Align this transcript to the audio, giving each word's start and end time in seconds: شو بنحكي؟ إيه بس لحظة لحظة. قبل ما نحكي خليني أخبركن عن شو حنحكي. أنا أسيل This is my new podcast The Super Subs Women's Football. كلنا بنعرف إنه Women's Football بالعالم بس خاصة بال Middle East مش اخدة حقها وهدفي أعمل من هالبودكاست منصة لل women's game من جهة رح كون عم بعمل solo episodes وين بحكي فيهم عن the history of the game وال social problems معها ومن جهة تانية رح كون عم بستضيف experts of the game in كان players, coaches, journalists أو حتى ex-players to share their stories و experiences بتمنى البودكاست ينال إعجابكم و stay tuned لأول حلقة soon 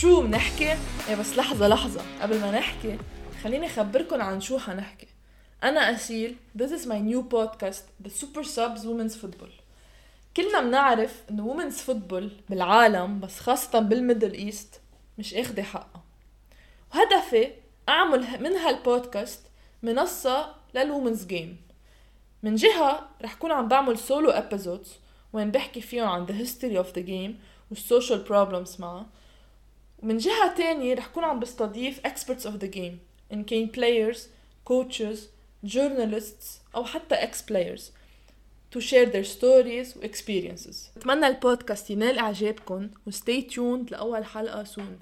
شو 0.00 0.22
بنحكي؟ 0.22 0.76
إيه 1.08 1.16
بس 1.20 1.36
لحظة 1.36 1.68
لحظة. 1.68 2.02
قبل 2.20 2.40
ما 2.40 2.50
نحكي 2.50 2.98
خليني 3.42 3.66
أخبركن 3.66 4.20
عن 4.20 4.40
شو 4.40 4.58
حنحكي. 4.58 5.06
أنا 5.64 5.80
أسيل 5.94 6.36
This 6.58 6.70
is 6.70 6.86
my 6.86 6.98
new 7.10 7.22
podcast 7.34 8.06
The 8.06 8.10
Super 8.10 8.44
Subs 8.44 8.84
Women's 8.84 9.16
Football. 9.16 9.50
كلنا 10.36 10.60
بنعرف 10.60 11.22
إنه 11.30 11.54
Women's 11.54 11.90
Football 11.90 12.24
بالعالم 12.50 13.20
بس 13.20 13.40
خاصة 13.40 13.78
بال 13.80 13.93
Middle 13.93 14.32
East 14.32 14.80
مش 15.18 15.34
اخدة 15.34 15.62
حقها 15.62 16.02
وهدفي 16.94 17.50
أعمل 17.88 18.20
من 18.40 18.52
هالبودكاست 18.52 19.40
منصة 19.82 20.54
لل 20.74 20.86
women's 20.86 21.26
game 21.26 21.56
من 22.42 22.54
جهة 22.54 23.08
رح 23.22 23.34
كون 23.34 23.52
عم 23.52 23.68
بعمل 23.68 23.98
solo 23.98 24.30
episodes 24.30 24.96
وين 25.32 25.50
بحكي 25.50 25.80
فيهم 25.80 26.08
عن 26.08 26.26
the 26.26 26.30
history 26.30 26.84
of 26.84 26.94
the 26.98 27.02
game 27.08 27.42
وال 27.70 27.82
social 27.82 28.18
problems 28.18 28.80
معها 28.80 29.06
ومن 30.02 30.18
جهة 30.18 30.54
تانية 30.56 30.94
رح 30.94 31.06
كون 31.06 31.24
عم 31.24 31.40
بستضيف 31.40 32.00
experts 32.00 32.44
of 32.44 32.60
the 32.60 32.68
game 32.76 32.98
in 33.34 33.44
كان 33.44 33.68
players, 33.76 34.18
coaches, 34.70 35.18
journalists 35.66 36.60
أو 36.74 36.84
حتى 36.84 37.14
ex-players 37.16 37.80
to 38.74 38.80
share 38.80 39.06
their 39.06 39.24
stories 39.24 39.96
و 39.96 40.00
experiences 40.02 40.76
بتمنى 40.96 41.26
البودكاست 41.26 41.90
ينال 41.90 42.18
إعجابكم 42.18 42.88
و 43.06 43.10
stay 43.10 43.42
tuned 43.54 43.90
لأول 43.90 44.24
حلقة 44.24 44.64
soon 44.64 44.98